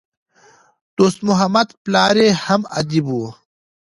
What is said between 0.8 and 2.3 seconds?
دوست محمد پلار ئې